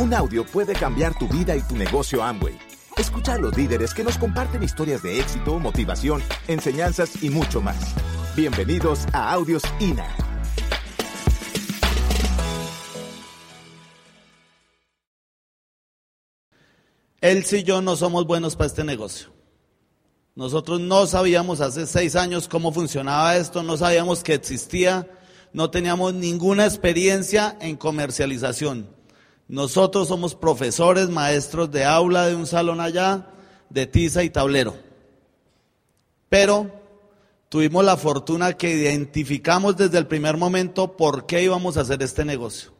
[0.00, 2.58] Un audio puede cambiar tu vida y tu negocio Amway.
[2.96, 7.76] Escucha a los líderes que nos comparten historias de éxito, motivación, enseñanzas y mucho más.
[8.34, 10.06] Bienvenidos a Audios INA.
[17.20, 19.28] Él y yo no somos buenos para este negocio.
[20.34, 25.06] Nosotros no sabíamos hace seis años cómo funcionaba esto, no sabíamos que existía,
[25.52, 28.99] no teníamos ninguna experiencia en comercialización.
[29.50, 33.26] Nosotros somos profesores, maestros de aula de un salón allá,
[33.68, 34.76] de tiza y tablero.
[36.28, 36.70] Pero
[37.48, 42.24] tuvimos la fortuna que identificamos desde el primer momento por qué íbamos a hacer este
[42.24, 42.70] negocio.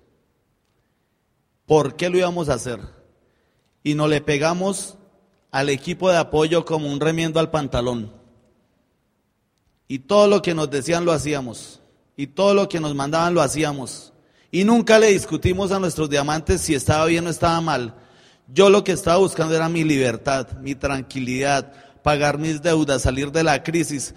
[1.67, 2.79] ¿Por qué lo íbamos a hacer?
[3.83, 4.97] Y nos le pegamos
[5.51, 8.13] al equipo de apoyo como un remiendo al pantalón.
[9.89, 11.81] Y todo lo que nos decían lo hacíamos.
[12.17, 14.10] Y todo lo que nos mandaban lo hacíamos.
[14.51, 17.95] Y nunca le discutimos a nuestros diamantes si estaba bien o estaba mal.
[18.49, 23.45] Yo lo que estaba buscando era mi libertad, mi tranquilidad, pagar mis deudas, salir de
[23.45, 24.15] la crisis,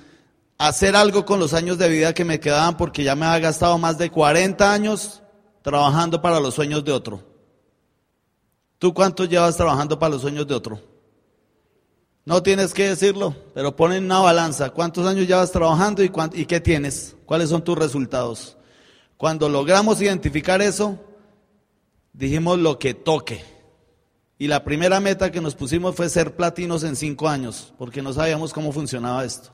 [0.58, 3.78] hacer algo con los años de vida que me quedaban porque ya me había gastado
[3.78, 5.22] más de 40 años
[5.61, 7.23] trabajando para los sueños de otro.
[8.80, 10.81] ¿Tú cuánto llevas trabajando para los sueños de otro?
[12.26, 14.72] No tienes que decirlo, pero pon en una balanza.
[14.72, 17.16] ¿Cuántos años llevas trabajando y, y qué tienes?
[17.26, 18.58] ¿Cuáles son tus resultados?
[19.24, 21.00] Cuando logramos identificar eso,
[22.12, 23.42] dijimos lo que toque.
[24.38, 28.12] Y la primera meta que nos pusimos fue ser platinos en cinco años, porque no
[28.12, 29.52] sabíamos cómo funcionaba esto.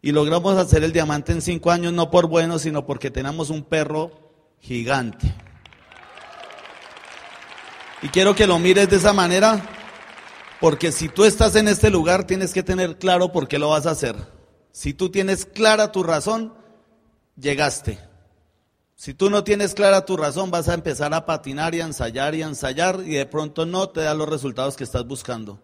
[0.00, 3.62] Y logramos hacer el diamante en cinco años, no por bueno, sino porque tenemos un
[3.62, 4.10] perro
[4.58, 5.34] gigante.
[8.00, 9.62] Y quiero que lo mires de esa manera,
[10.62, 13.84] porque si tú estás en este lugar, tienes que tener claro por qué lo vas
[13.84, 14.16] a hacer.
[14.72, 16.54] Si tú tienes clara tu razón,
[17.36, 18.08] llegaste.
[19.00, 22.34] Si tú no tienes clara tu razón, vas a empezar a patinar y a ensayar
[22.34, 25.58] y a ensayar y de pronto no te da los resultados que estás buscando.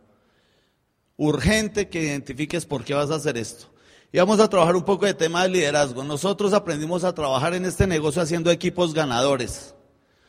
[1.19, 3.67] Urgente que identifiques por qué vas a hacer esto.
[4.11, 6.02] Y vamos a trabajar un poco de tema de liderazgo.
[6.02, 9.74] Nosotros aprendimos a trabajar en este negocio haciendo equipos ganadores.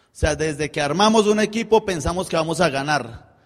[0.07, 3.37] O sea, desde que armamos un equipo pensamos que vamos a ganar.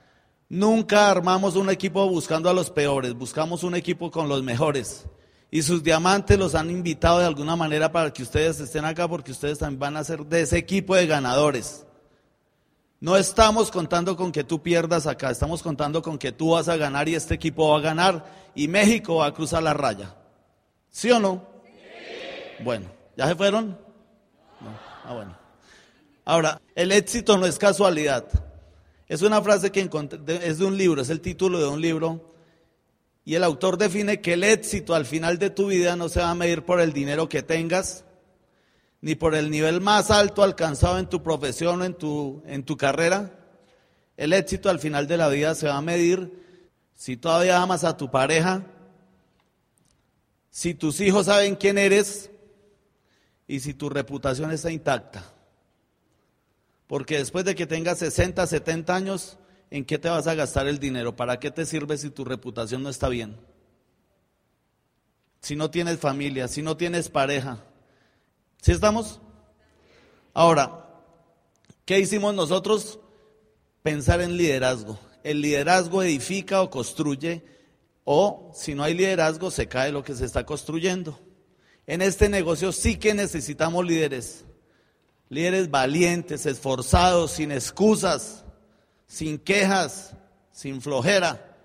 [0.49, 5.05] Nunca armamos un equipo buscando a los peores, buscamos un equipo con los mejores.
[5.53, 9.34] Y sus diamantes los han invitado de alguna manera para que ustedes estén acá porque
[9.34, 11.85] ustedes también van a ser de ese equipo de ganadores.
[13.01, 16.78] No estamos contando con que tú pierdas acá, estamos contando con que tú vas a
[16.78, 18.25] ganar y este equipo va a ganar
[18.56, 20.16] y México va a cruzar la raya.
[20.90, 21.45] ¿Sí o no?
[22.63, 23.72] Bueno, ¿ya se fueron?
[24.61, 24.69] No.
[25.03, 25.38] Ah, bueno.
[26.23, 28.25] Ahora, el éxito no es casualidad.
[29.07, 29.90] Es una frase que
[30.41, 32.30] es de un libro, es el título de un libro.
[33.23, 36.31] Y el autor define que el éxito al final de tu vida no se va
[36.31, 38.03] a medir por el dinero que tengas,
[38.99, 42.77] ni por el nivel más alto alcanzado en tu profesión o en tu, en tu
[42.77, 43.37] carrera.
[44.17, 46.41] El éxito al final de la vida se va a medir
[46.95, 48.63] si todavía amas a tu pareja,
[50.49, 52.29] si tus hijos saben quién eres
[53.47, 55.23] y si tu reputación está intacta.
[56.87, 59.37] Porque después de que tengas 60, 70 años,
[59.71, 61.15] ¿en qué te vas a gastar el dinero?
[61.15, 63.35] ¿Para qué te sirve si tu reputación no está bien?
[65.39, 67.63] Si no tienes familia, si no tienes pareja.
[68.61, 69.19] ¿Sí estamos?
[70.35, 70.85] Ahora,
[71.85, 72.99] ¿qué hicimos nosotros?
[73.81, 74.99] Pensar en liderazgo.
[75.23, 77.43] El liderazgo edifica o construye,
[78.03, 81.19] o si no hay liderazgo, se cae lo que se está construyendo.
[81.87, 84.45] En este negocio sí que necesitamos líderes
[85.31, 88.43] líderes valientes, esforzados, sin excusas,
[89.11, 90.13] sin quejas,
[90.53, 91.57] sin flojera.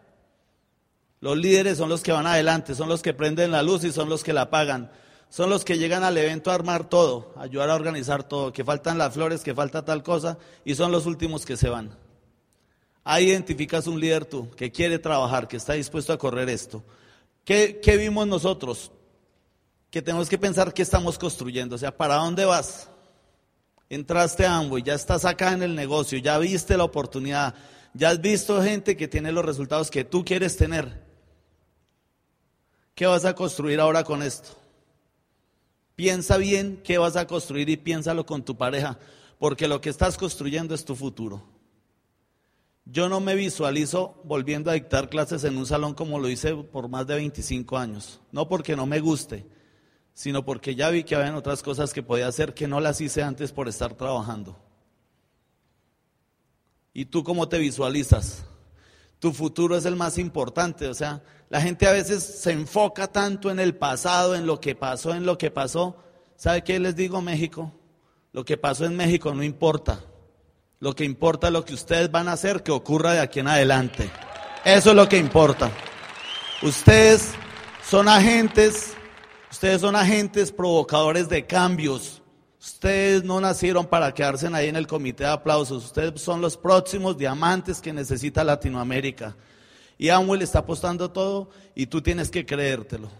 [1.20, 4.08] Los líderes son los que van adelante, son los que prenden la luz y son
[4.08, 4.90] los que la apagan.
[5.28, 8.64] Son los que llegan al evento a armar todo, a ayudar a organizar todo, que
[8.64, 11.96] faltan las flores, que falta tal cosa, y son los últimos que se van.
[13.04, 16.82] Ahí identificas un líder tú, que quiere trabajar, que está dispuesto a correr esto.
[17.44, 18.90] ¿Qué, qué vimos nosotros?
[19.88, 22.88] Que tenemos que pensar qué estamos construyendo, o sea, ¿para dónde vas?
[23.88, 27.54] Entraste a Amway, ya estás acá en el negocio, ya viste la oportunidad,
[27.94, 31.04] ya has visto gente que tiene los resultados que tú quieres tener.
[32.94, 34.50] ¿Qué vas a construir ahora con esto?
[35.94, 38.98] Piensa bien qué vas a construir y piénsalo con tu pareja,
[39.38, 41.42] porque lo que estás construyendo es tu futuro.
[42.84, 46.88] Yo no me visualizo volviendo a dictar clases en un salón como lo hice por
[46.88, 49.44] más de 25 años, no porque no me guste,
[50.16, 53.22] sino porque ya vi que había otras cosas que podía hacer que no las hice
[53.22, 54.56] antes por estar trabajando.
[56.94, 58.42] ¿Y tú cómo te visualizas?
[59.18, 63.50] Tu futuro es el más importante, o sea, la gente a veces se enfoca tanto
[63.50, 65.98] en el pasado, en lo que pasó, en lo que pasó.
[66.34, 67.70] ¿Sabe qué les digo México?
[68.32, 70.00] Lo que pasó en México no importa.
[70.80, 73.48] Lo que importa es lo que ustedes van a hacer que ocurra de aquí en
[73.48, 74.10] adelante.
[74.64, 75.70] Eso es lo que importa.
[76.62, 77.32] Ustedes
[77.86, 78.96] son agentes,
[79.50, 82.22] ustedes son agentes provocadores de cambios.
[82.60, 85.84] Ustedes no nacieron para quedarse ahí en el comité de aplausos.
[85.84, 89.36] Ustedes son los próximos diamantes que necesita Latinoamérica.
[89.98, 93.10] Y Amwell está apostando todo y tú tienes que creértelo.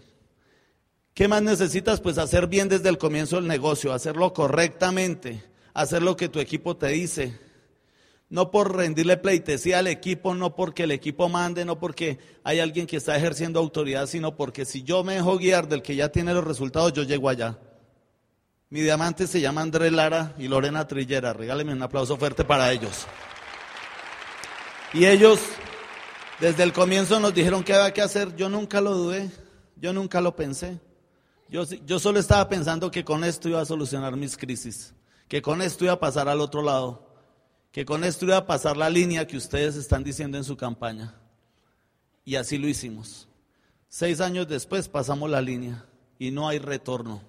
[1.13, 1.99] ¿Qué más necesitas?
[1.99, 5.43] Pues hacer bien desde el comienzo del negocio, hacerlo correctamente,
[5.73, 7.46] hacer lo que tu equipo te dice.
[8.29, 12.85] No por rendirle pleitesía al equipo, no porque el equipo mande, no porque hay alguien
[12.85, 16.33] que está ejerciendo autoridad, sino porque si yo me dejo guiar del que ya tiene
[16.33, 17.57] los resultados, yo llego allá.
[18.69, 21.31] Mi diamante se llama Andrés Lara y Lorena Trillera.
[21.31, 23.05] Regálenme un aplauso fuerte para ellos.
[24.93, 25.39] Y ellos
[26.41, 28.35] desde el comienzo nos dijeron qué había que hacer.
[28.35, 29.31] Yo nunca lo dudé,
[29.77, 30.81] yo nunca lo pensé.
[31.47, 34.93] Yo, yo solo estaba pensando que con esto iba a solucionar mis crisis,
[35.29, 37.06] que con esto iba a pasar al otro lado,
[37.77, 41.13] que con esto iba a pasar la línea que ustedes están diciendo en su campaña.
[42.25, 43.27] Y así lo hicimos.
[43.87, 45.85] Seis años después pasamos la línea
[46.17, 47.21] y no hay retorno.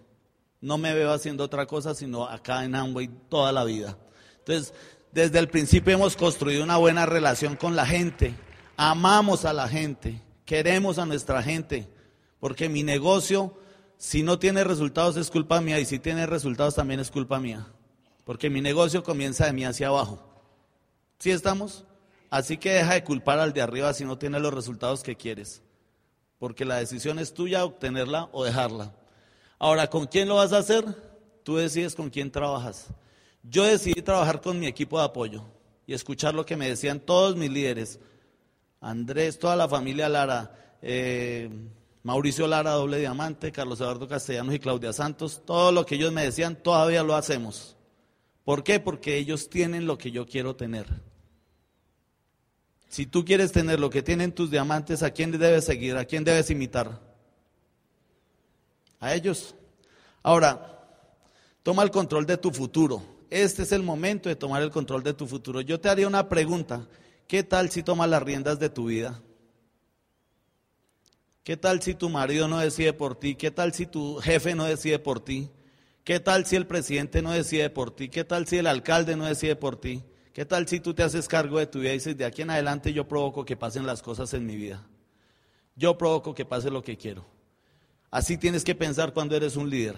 [0.62, 3.98] No me veo haciendo otra cosa sino acá en Amway toda la vida.
[4.38, 4.72] Entonces,
[5.12, 8.34] desde el principio hemos construido una buena relación con la gente.
[8.78, 11.90] Amamos a la gente, queremos a nuestra gente,
[12.40, 13.54] porque mi negocio
[13.98, 17.66] si no tiene resultados es culpa mía y si tiene resultados también es culpa mía.
[18.24, 20.27] Porque mi negocio comienza de mí hacia abajo.
[21.18, 21.84] ¿Sí estamos?
[22.30, 25.62] Así que deja de culpar al de arriba si no tiene los resultados que quieres.
[26.38, 28.94] Porque la decisión es tuya, obtenerla o dejarla.
[29.58, 30.84] Ahora, ¿con quién lo vas a hacer?
[31.42, 32.86] Tú decides con quién trabajas.
[33.42, 35.44] Yo decidí trabajar con mi equipo de apoyo
[35.86, 37.98] y escuchar lo que me decían todos mis líderes.
[38.80, 41.50] Andrés, toda la familia Lara, eh,
[42.04, 46.22] Mauricio Lara, doble diamante, Carlos Eduardo Castellanos y Claudia Santos, todo lo que ellos me
[46.22, 47.76] decían, todavía lo hacemos.
[48.44, 48.78] ¿Por qué?
[48.78, 50.86] Porque ellos tienen lo que yo quiero tener.
[52.88, 55.96] Si tú quieres tener lo que tienen tus diamantes, ¿a quién debes seguir?
[55.96, 57.00] ¿A quién debes imitar?
[58.98, 59.54] A ellos.
[60.22, 60.86] Ahora,
[61.62, 63.02] toma el control de tu futuro.
[63.30, 65.60] Este es el momento de tomar el control de tu futuro.
[65.60, 66.86] Yo te haría una pregunta.
[67.26, 69.20] ¿Qué tal si tomas las riendas de tu vida?
[71.44, 73.34] ¿Qué tal si tu marido no decide por ti?
[73.34, 75.50] ¿Qué tal si tu jefe no decide por ti?
[76.04, 78.08] ¿Qué tal si el presidente no decide por ti?
[78.08, 80.02] ¿Qué tal si el alcalde no decide por ti?
[80.38, 82.50] ¿Qué tal si tú te haces cargo de tu vida y dices, de aquí en
[82.50, 84.86] adelante yo provoco que pasen las cosas en mi vida?
[85.74, 87.26] Yo provoco que pase lo que quiero.
[88.08, 89.96] Así tienes que pensar cuando eres un líder.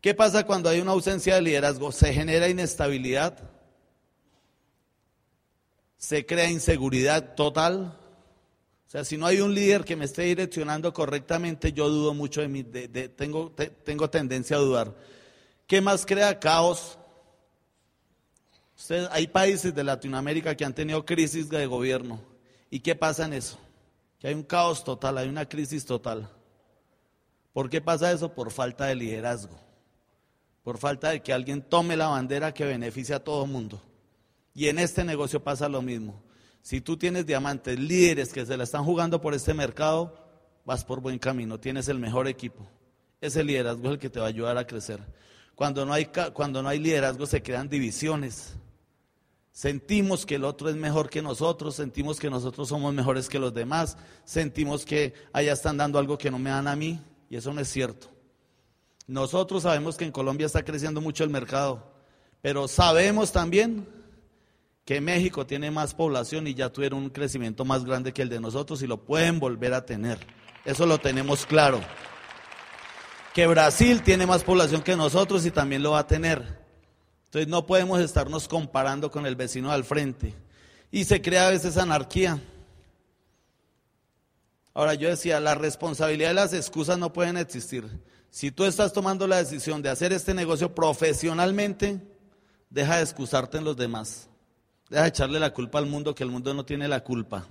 [0.00, 1.92] ¿Qué pasa cuando hay una ausencia de liderazgo?
[1.92, 3.38] Se genera inestabilidad,
[5.96, 7.96] se crea inseguridad total,
[8.88, 12.40] o sea, si no hay un líder que me esté direccionando correctamente, yo dudo mucho
[12.40, 13.52] de mí, tengo,
[13.84, 14.96] tengo tendencia a dudar.
[15.68, 16.98] ¿Qué más crea caos?
[19.10, 22.20] Hay países de Latinoamérica que han tenido crisis de gobierno.
[22.70, 23.58] ¿Y qué pasa en eso?
[24.18, 26.28] Que hay un caos total, hay una crisis total.
[27.52, 28.32] ¿Por qué pasa eso?
[28.34, 29.58] Por falta de liderazgo.
[30.62, 33.82] Por falta de que alguien tome la bandera que beneficie a todo el mundo.
[34.54, 36.22] Y en este negocio pasa lo mismo.
[36.62, 40.16] Si tú tienes diamantes, líderes que se la están jugando por este mercado,
[40.64, 42.66] vas por buen camino, tienes el mejor equipo.
[43.20, 45.00] Ese liderazgo es el que te va a ayudar a crecer.
[45.54, 48.54] Cuando no hay, cuando no hay liderazgo se crean divisiones.
[49.52, 53.52] Sentimos que el otro es mejor que nosotros, sentimos que nosotros somos mejores que los
[53.52, 57.52] demás, sentimos que allá están dando algo que no me dan a mí, y eso
[57.52, 58.08] no es cierto.
[59.06, 61.92] Nosotros sabemos que en Colombia está creciendo mucho el mercado,
[62.40, 63.86] pero sabemos también
[64.86, 68.40] que México tiene más población y ya tuvieron un crecimiento más grande que el de
[68.40, 70.18] nosotros y lo pueden volver a tener.
[70.64, 71.80] Eso lo tenemos claro.
[73.34, 76.61] Que Brasil tiene más población que nosotros y también lo va a tener.
[77.32, 80.34] Entonces no podemos estarnos comparando con el vecino al frente.
[80.90, 82.38] Y se crea a veces anarquía.
[84.74, 87.88] Ahora yo decía, la responsabilidad y las excusas no pueden existir.
[88.28, 92.02] Si tú estás tomando la decisión de hacer este negocio profesionalmente,
[92.68, 94.28] deja de excusarte en los demás.
[94.90, 97.46] Deja de echarle la culpa al mundo, que el mundo no tiene la culpa.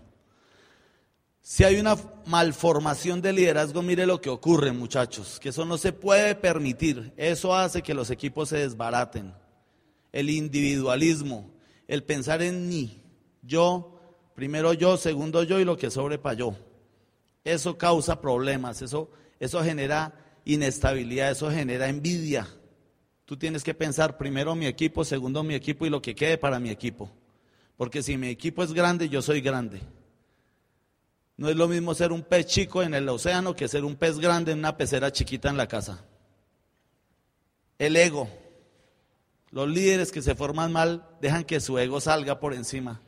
[1.41, 1.97] Si hay una
[2.27, 7.13] malformación de liderazgo, mire lo que ocurre, muchachos, que eso no se puede permitir.
[7.17, 9.41] Eso hace que los equipos se desbaraten.
[10.11, 11.51] El individualismo,
[11.87, 13.01] el pensar en mí,
[13.41, 13.99] yo,
[14.35, 16.55] primero yo, segundo yo y lo que sobre para yo.
[17.43, 20.13] Eso causa problemas, eso, eso genera
[20.45, 22.47] inestabilidad, eso genera envidia.
[23.25, 26.59] Tú tienes que pensar primero mi equipo, segundo mi equipo y lo que quede para
[26.59, 27.09] mi equipo.
[27.77, 29.81] Porque si mi equipo es grande, yo soy grande.
[31.37, 34.19] No es lo mismo ser un pez chico en el océano que ser un pez
[34.19, 36.05] grande en una pecera chiquita en la casa.
[37.79, 38.29] El ego.
[39.51, 43.01] Los líderes que se forman mal dejan que su ego salga por encima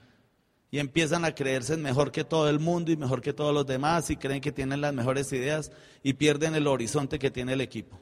[0.74, 4.10] y empiezan a creerse mejor que todo el mundo y mejor que todos los demás
[4.10, 5.72] y creen que tienen las mejores ideas
[6.02, 8.00] y pierden el horizonte que tiene el equipo.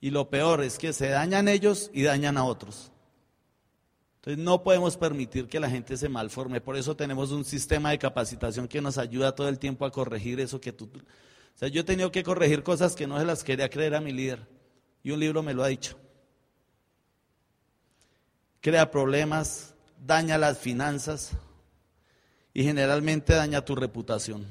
[0.00, 2.90] Y lo peor es que se dañan ellos y dañan a otros.
[4.16, 6.60] Entonces no podemos permitir que la gente se malforme.
[6.60, 10.40] Por eso tenemos un sistema de capacitación que nos ayuda todo el tiempo a corregir
[10.40, 10.86] eso que tú...
[10.86, 14.00] O sea, yo he tenido que corregir cosas que no se las quería creer a
[14.00, 14.48] mi líder.
[15.02, 15.98] Y un libro me lo ha dicho.
[18.60, 19.74] Crea problemas,
[20.06, 21.32] daña las finanzas
[22.52, 24.42] y generalmente daña tu reputación.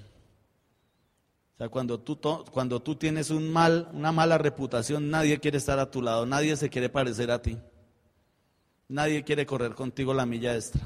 [1.54, 2.18] O sea, cuando tú,
[2.52, 6.56] cuando tú tienes un mal, una mala reputación, nadie quiere estar a tu lado, nadie
[6.56, 7.58] se quiere parecer a ti.
[8.88, 10.82] Nadie quiere correr contigo la milla extra.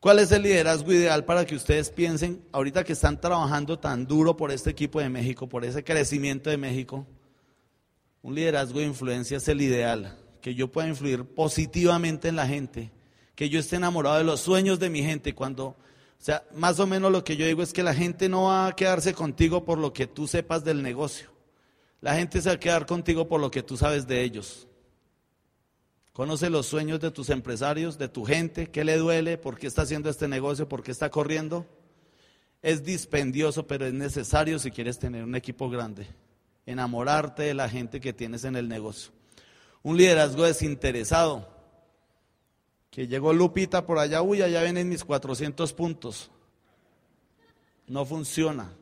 [0.00, 4.36] ¿Cuál es el liderazgo ideal para que ustedes piensen, ahorita que están trabajando tan duro
[4.36, 7.06] por este equipo de México, por ese crecimiento de México?
[8.20, 12.92] Un liderazgo de influencia es el ideal, que yo pueda influir positivamente en la gente,
[13.34, 15.34] que yo esté enamorado de los sueños de mi gente.
[15.34, 15.76] Cuando, o
[16.18, 18.76] sea, más o menos lo que yo digo es que la gente no va a
[18.76, 21.30] quedarse contigo por lo que tú sepas del negocio.
[22.02, 24.68] La gente se va a quedar contigo por lo que tú sabes de ellos.
[26.12, 29.80] Conoce los sueños de tus empresarios, de tu gente, qué le duele, por qué está
[29.80, 31.64] haciendo este negocio, por qué está corriendo.
[32.60, 36.06] Es dispendioso, pero es necesario si quieres tener un equipo grande.
[36.66, 39.10] Enamorarte de la gente que tienes en el negocio.
[39.84, 41.48] Un liderazgo desinteresado.
[42.90, 46.30] Que llegó Lupita por allá, uy, allá vienen mis 400 puntos.
[47.86, 48.72] No funciona.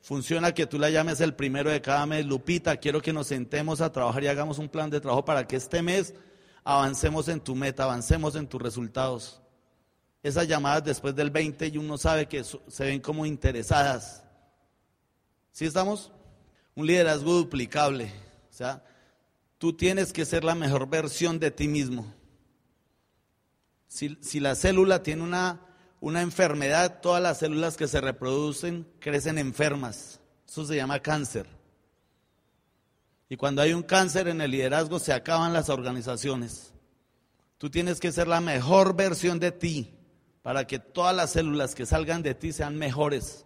[0.00, 3.80] Funciona que tú la llames el primero de cada mes, Lupita, quiero que nos sentemos
[3.80, 6.14] a trabajar y hagamos un plan de trabajo para que este mes
[6.62, 9.42] avancemos en tu meta, avancemos en tus resultados.
[10.22, 14.22] Esas llamadas después del 20 y uno sabe que se ven como interesadas.
[15.52, 16.12] ¿Sí estamos?
[16.76, 18.12] Un liderazgo duplicable.
[18.50, 18.84] O sea,
[19.58, 22.14] tú tienes que ser la mejor versión de ti mismo.
[23.88, 25.60] Si, si la célula tiene una,
[26.00, 30.20] una enfermedad, todas las células que se reproducen crecen enfermas.
[30.46, 31.46] Eso se llama cáncer.
[33.28, 36.72] Y cuando hay un cáncer en el liderazgo se acaban las organizaciones.
[37.58, 39.94] Tú tienes que ser la mejor versión de ti
[40.42, 43.44] para que todas las células que salgan de ti sean mejores.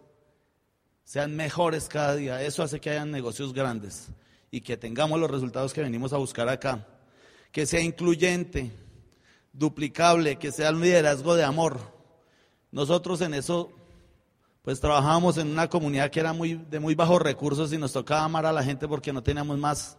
[1.05, 2.43] Sean mejores cada día.
[2.43, 4.11] Eso hace que hayan negocios grandes
[4.53, 6.87] y que tengamos los resultados que venimos a buscar acá.
[7.51, 8.71] Que sea incluyente,
[9.53, 11.81] duplicable, que sea un liderazgo de amor.
[12.71, 13.73] Nosotros en eso
[14.61, 18.25] pues trabajábamos en una comunidad que era muy, de muy bajos recursos y nos tocaba
[18.25, 19.97] amar a la gente porque no teníamos más.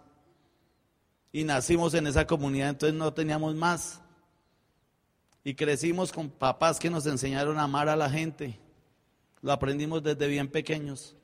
[1.31, 4.01] Y nacimos en esa comunidad, entonces no teníamos más.
[5.43, 8.59] Y crecimos con papás que nos enseñaron a amar a la gente.
[9.41, 11.15] Lo aprendimos desde bien pequeños.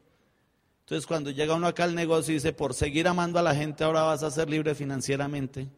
[0.90, 3.84] Entonces cuando llega uno acá al negocio y dice, por seguir amando a la gente
[3.84, 5.70] ahora vas a ser libre financieramente.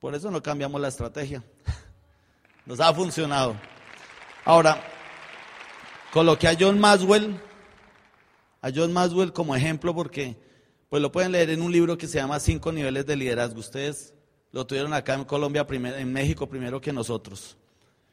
[0.00, 1.44] Por eso no cambiamos la estrategia.
[2.64, 3.54] Nos ha funcionado.
[4.46, 4.82] Ahora,
[6.10, 7.38] Coloqué a John Maswell,
[8.62, 10.38] a John Maswell como ejemplo porque
[10.88, 13.60] pues lo pueden leer en un libro que se llama Cinco niveles de liderazgo.
[13.60, 14.14] Ustedes
[14.50, 17.58] lo tuvieron acá en Colombia, en México primero que nosotros.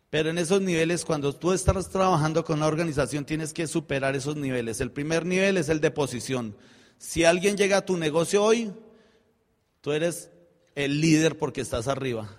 [0.09, 4.35] Pero en esos niveles, cuando tú estás trabajando con una organización, tienes que superar esos
[4.35, 4.79] niveles.
[4.79, 6.55] El primer nivel es el de posición.
[6.97, 8.71] Si alguien llega a tu negocio hoy,
[9.81, 10.29] tú eres
[10.75, 12.29] el líder porque estás arriba.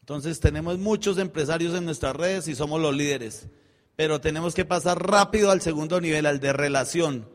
[0.00, 3.46] Entonces tenemos muchos empresarios en nuestras redes y somos los líderes.
[3.96, 7.28] Pero tenemos que pasar rápido al segundo nivel, al de relación.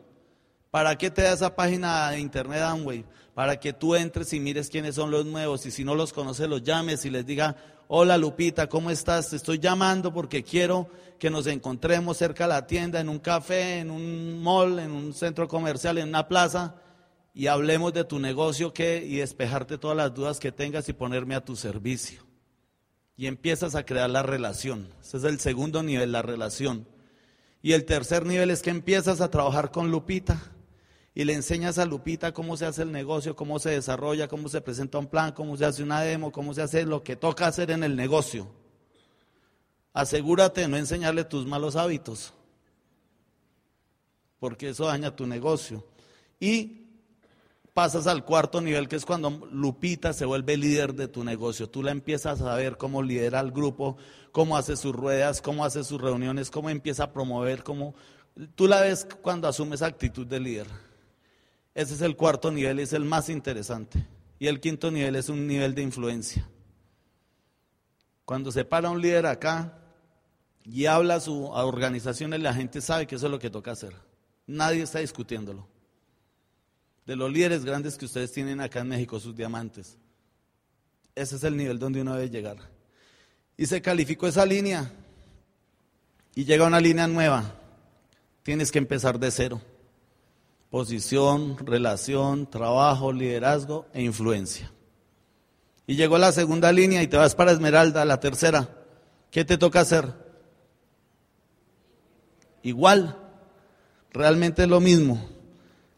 [0.70, 3.04] ¿Para qué te da esa página de internet Amway?
[3.34, 6.48] Para que tú entres y mires quiénes son los nuevos y si no los conoces
[6.48, 7.56] los llames y les diga,
[7.92, 9.30] hola Lupita, ¿cómo estás?
[9.30, 13.80] Te estoy llamando porque quiero que nos encontremos cerca de la tienda, en un café,
[13.80, 16.76] en un mall, en un centro comercial, en una plaza
[17.34, 21.34] y hablemos de tu negocio que, y despejarte todas las dudas que tengas y ponerme
[21.34, 22.22] a tu servicio
[23.16, 24.94] y empiezas a crear la relación.
[25.02, 26.86] Ese es el segundo nivel, la relación.
[27.60, 30.40] Y el tercer nivel es que empiezas a trabajar con Lupita
[31.14, 34.60] y le enseñas a Lupita cómo se hace el negocio, cómo se desarrolla, cómo se
[34.60, 37.70] presenta un plan, cómo se hace una demo, cómo se hace lo que toca hacer
[37.70, 38.48] en el negocio.
[39.92, 42.32] Asegúrate de no enseñarle tus malos hábitos,
[44.38, 45.84] porque eso daña tu negocio.
[46.38, 46.86] Y
[47.74, 51.68] pasas al cuarto nivel, que es cuando Lupita se vuelve líder de tu negocio.
[51.68, 53.96] Tú la empiezas a ver cómo lidera el grupo,
[54.30, 57.94] cómo hace sus ruedas, cómo hace sus reuniones, cómo empieza a promover, cómo...
[58.54, 60.89] Tú la ves cuando asume esa actitud de líder.
[61.80, 64.06] Ese es el cuarto nivel es el más interesante.
[64.38, 66.46] Y el quinto nivel es un nivel de influencia.
[68.26, 69.78] Cuando se para un líder acá
[70.62, 73.94] y habla a su organización, la gente sabe que eso es lo que toca hacer.
[74.46, 75.66] Nadie está discutiéndolo.
[77.06, 79.96] de los líderes grandes que ustedes tienen acá en México, sus diamantes.
[81.14, 82.58] Ese es el nivel donde uno debe llegar.
[83.56, 84.92] Y se calificó esa línea
[86.34, 87.54] y llega una línea nueva.
[88.42, 89.62] Tienes que empezar de cero.
[90.70, 94.70] Posición, relación, trabajo, liderazgo e influencia.
[95.86, 98.68] Y llegó la segunda línea y te vas para Esmeralda, la tercera.
[99.32, 100.14] ¿Qué te toca hacer?
[102.62, 103.16] Igual,
[104.12, 105.28] realmente es lo mismo.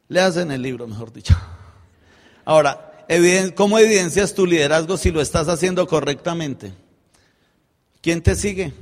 [0.08, 1.36] Leas en el libro, mejor dicho.
[2.44, 3.04] Ahora,
[3.54, 6.72] ¿cómo evidencias tu liderazgo si lo estás haciendo correctamente?
[8.00, 8.72] ¿Quién te sigue?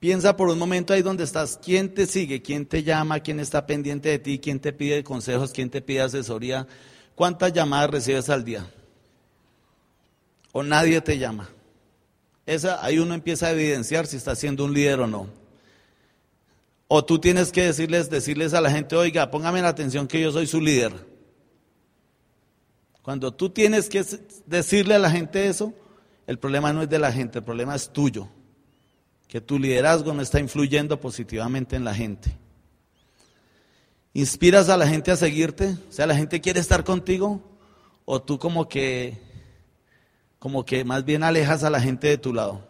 [0.00, 2.40] Piensa por un momento ahí donde estás, ¿quién te sigue?
[2.40, 3.20] ¿Quién te llama?
[3.20, 4.38] ¿Quién está pendiente de ti?
[4.38, 5.52] ¿Quién te pide consejos?
[5.52, 6.66] ¿Quién te pide asesoría?
[7.14, 8.66] ¿Cuántas llamadas recibes al día?
[10.52, 11.50] ¿O nadie te llama?
[12.46, 15.28] Esa, ahí uno empieza a evidenciar si está siendo un líder o no.
[16.88, 20.32] O tú tienes que decirles, decirles a la gente, oiga, póngame la atención que yo
[20.32, 20.94] soy su líder.
[23.02, 24.02] Cuando tú tienes que
[24.46, 25.74] decirle a la gente eso,
[26.26, 28.30] el problema no es de la gente, el problema es tuyo
[29.30, 32.36] que tu liderazgo no está influyendo positivamente en la gente.
[34.12, 35.76] ¿Inspiras a la gente a seguirte?
[35.88, 37.40] O sea, la gente quiere estar contigo
[38.04, 39.22] o tú como que
[40.40, 42.66] como que más bien alejas a la gente de tu lado.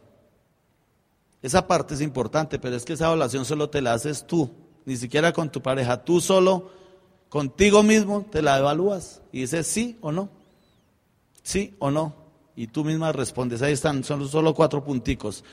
[1.41, 4.51] Esa parte es importante, pero es que esa evaluación solo te la haces tú,
[4.85, 6.73] ni siquiera con tu pareja, tú solo
[7.31, 10.29] contigo mismo te la evalúas y dices sí o no.
[11.43, 12.20] Sí o no.
[12.57, 15.45] Y tú misma respondes, ahí están, son solo cuatro punticos.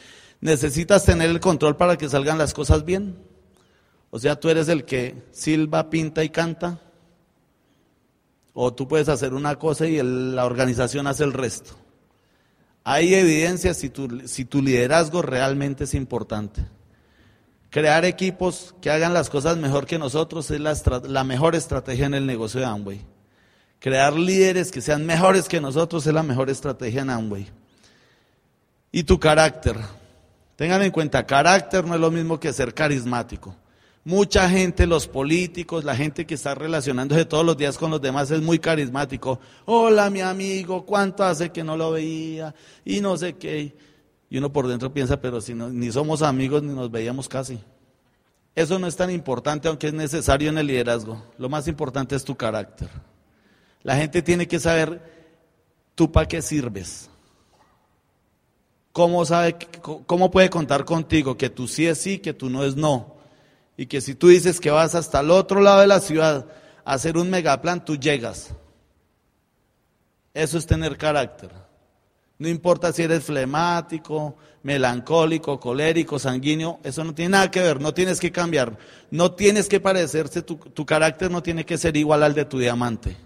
[0.42, 3.18] ¿Necesitas tener el control para que salgan las cosas bien?
[4.10, 6.80] O sea, tú eres el que silba, pinta y canta.
[8.54, 11.75] O tú puedes hacer una cosa y la organización hace el resto.
[12.84, 16.66] Hay evidencia si tu, si tu liderazgo realmente es importante.
[17.70, 20.74] Crear equipos que hagan las cosas mejor que nosotros es la,
[21.06, 23.06] la mejor estrategia en el negocio de Amway.
[23.79, 27.47] Crear líderes que sean mejores que nosotros es la mejor estrategia en Amway.
[28.91, 29.78] Y tu carácter.
[30.56, 33.56] Tengan en cuenta, carácter no es lo mismo que ser carismático.
[34.04, 38.32] Mucha gente, los políticos, la gente que está relacionándose todos los días con los demás
[38.32, 39.39] es muy carismático.
[39.65, 42.56] Hola, mi amigo, ¿cuánto hace que no lo veía?
[42.86, 43.75] Y no sé qué.
[44.30, 47.60] Y uno por dentro piensa, pero si no, ni somos amigos ni nos veíamos casi.
[48.56, 51.21] Eso no es tan importante, aunque es necesario en el liderazgo.
[51.38, 52.89] Lo más importante es tu carácter.
[53.84, 55.02] La gente tiene que saber
[55.96, 57.10] tú para qué sirves.
[58.92, 61.38] ¿Cómo, sabe, ¿Cómo puede contar contigo?
[61.38, 63.16] Que tú sí es sí, que tú no es no.
[63.78, 66.48] Y que si tú dices que vas hasta el otro lado de la ciudad
[66.84, 68.50] a hacer un megaplan, tú llegas.
[70.34, 71.52] Eso es tener carácter.
[72.40, 77.94] No importa si eres flemático, melancólico, colérico, sanguíneo, eso no tiene nada que ver, no
[77.94, 78.78] tienes que cambiar,
[79.10, 82.60] no tienes que parecerse, tu, tu carácter no tiene que ser igual al de tu
[82.60, 83.18] diamante.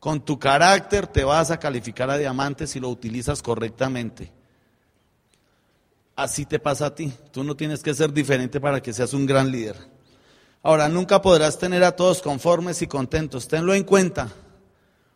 [0.00, 4.32] Con tu carácter te vas a calificar a diamante si lo utilizas correctamente
[6.18, 7.12] así te pasa a ti.
[7.30, 9.76] Tú no tienes que ser diferente para que seas un gran líder.
[10.64, 13.46] Ahora, nunca podrás tener a todos conformes y contentos.
[13.46, 14.28] Tenlo en cuenta.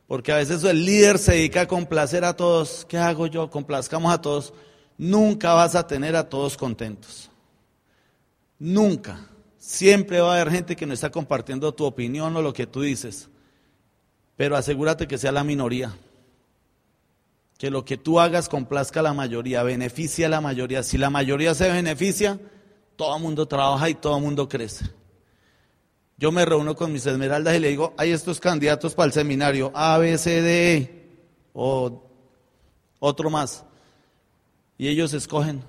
[0.07, 2.87] Porque a veces el líder se dedica a complacer a todos.
[2.88, 3.51] ¿Qué hago yo?
[3.51, 4.55] Complazcamos a todos.
[4.97, 7.29] Nunca vas a tener a todos contentos.
[8.61, 9.27] Nunca.
[9.59, 12.83] Siempre va a haber gente que no está compartiendo tu opinión o lo que tú
[12.83, 13.29] dices.
[14.42, 15.94] Pero asegúrate que sea la minoría
[17.57, 20.83] que lo que tú hagas complazca a la mayoría, beneficia a la mayoría.
[20.83, 22.40] Si la mayoría se beneficia,
[22.96, 24.87] todo el mundo trabaja y todo el mundo crece.
[26.18, 29.70] Yo me reúno con mis esmeraldas y le digo, hay estos candidatos para el seminario,
[29.76, 31.11] A, B, C, D, E,
[31.52, 32.02] o
[32.98, 33.64] otro más.
[34.76, 35.62] Y ellos escogen,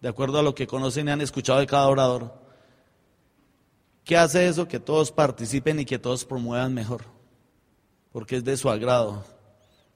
[0.00, 2.32] de acuerdo a lo que conocen y han escuchado de cada orador.
[4.04, 4.68] ¿Qué hace eso?
[4.68, 7.06] Que todos participen y que todos promuevan mejor,
[8.12, 9.24] porque es de su agrado.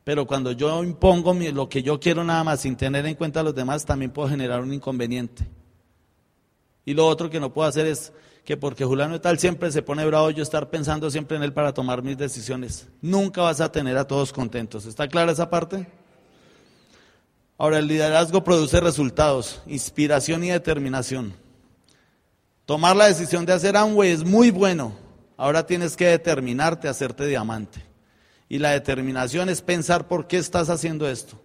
[0.04, 3.42] Pero cuando yo impongo lo que yo quiero nada más sin tener en cuenta a
[3.42, 5.46] los demás, también puedo generar un inconveniente.
[6.84, 8.12] Y lo otro que no puedo hacer es
[8.44, 11.74] que porque Juliano tal siempre se pone bravo, yo estar pensando siempre en él para
[11.74, 12.86] tomar mis decisiones.
[13.02, 14.86] Nunca vas a tener a todos contentos.
[14.86, 15.88] ¿Está clara esa parte?
[17.58, 21.34] Ahora, el liderazgo produce resultados, inspiración y determinación.
[22.66, 24.92] Tomar la decisión de hacer Amway es muy bueno.
[25.36, 27.85] Ahora tienes que determinarte a hacerte diamante.
[28.48, 31.40] Y la determinación es pensar por qué estás haciendo esto.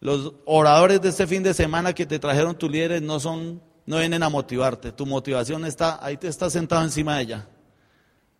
[0.00, 3.98] Los oradores de este fin de semana que te trajeron tus líderes no son, no
[3.98, 4.90] vienen a motivarte.
[4.90, 7.48] Tu motivación está, ahí te estás sentado encima de ella.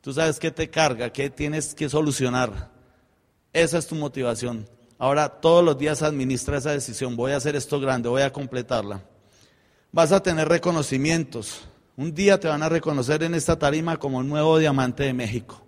[0.01, 2.73] Tú sabes qué te carga, qué tienes que solucionar.
[3.53, 4.69] Esa es tu motivación.
[4.99, 7.15] Ahora todos los días administra esa decisión.
[7.15, 9.03] Voy a hacer esto grande, voy a completarla.
[9.93, 11.63] Vas a tener reconocimientos.
[11.97, 15.65] Un día te van a reconocer en esta tarima como el nuevo diamante de México,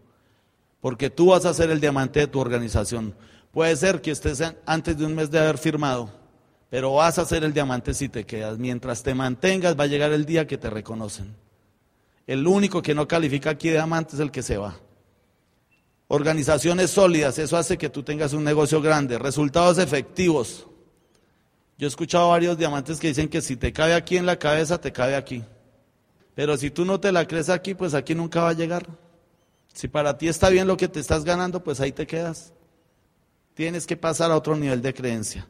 [0.84, 3.14] porque tú vas a ser el diamante de tu organización.
[3.52, 6.10] Puede ser que estés antes de un mes de haber firmado,
[6.68, 8.58] pero vas a ser el diamante si te quedas.
[8.58, 11.34] Mientras te mantengas, va a llegar el día que te reconocen.
[12.26, 14.76] El único que no califica aquí de diamante es el que se va.
[16.08, 19.18] Organizaciones sólidas, eso hace que tú tengas un negocio grande.
[19.18, 20.66] Resultados efectivos.
[21.78, 24.78] Yo he escuchado varios diamantes que dicen que si te cabe aquí en la cabeza,
[24.78, 25.44] te cabe aquí.
[26.34, 28.86] Pero si tú no te la crees aquí, pues aquí nunca va a llegar.
[29.74, 32.52] Si para ti está bien lo que te estás ganando, pues ahí te quedas.
[33.54, 35.46] Tienes que pasar a otro nivel de creencia.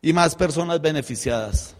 [0.00, 1.74] Y más personas beneficiadas.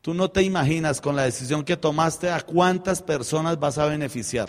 [0.00, 4.48] Tú no te imaginas con la decisión que tomaste a cuántas personas vas a beneficiar.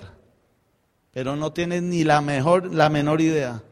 [1.11, 3.63] Pero no tienes ni la mejor, la menor idea.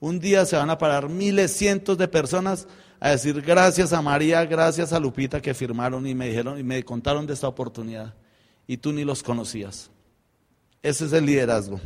[0.00, 2.66] Un día se van a parar miles, cientos de personas
[2.98, 6.82] a decir gracias a María, gracias a Lupita que firmaron y me dijeron y me
[6.82, 8.14] contaron de esta oportunidad.
[8.66, 9.90] Y tú ni los conocías.
[10.82, 11.80] Ese es el liderazgo.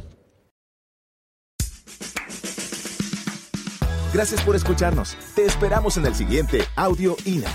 [4.12, 5.16] Gracias por escucharnos.
[5.34, 7.48] Te esperamos en el siguiente Audio INA.